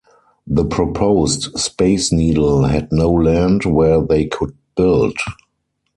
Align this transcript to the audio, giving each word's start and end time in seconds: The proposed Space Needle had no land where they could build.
The 0.47 0.65
proposed 0.65 1.59
Space 1.59 2.11
Needle 2.11 2.63
had 2.63 2.91
no 2.91 3.11
land 3.11 3.65
where 3.65 4.01
they 4.01 4.25
could 4.25 4.55
build. 4.75 5.13